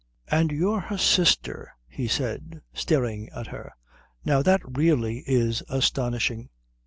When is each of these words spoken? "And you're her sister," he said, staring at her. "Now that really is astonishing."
"And 0.29 0.51
you're 0.51 0.79
her 0.79 0.97
sister," 0.97 1.73
he 1.87 2.07
said, 2.07 2.61
staring 2.73 3.29
at 3.35 3.45
her. 3.45 3.71
"Now 4.25 4.41
that 4.41 4.61
really 4.75 5.23
is 5.27 5.61
astonishing." 5.69 6.49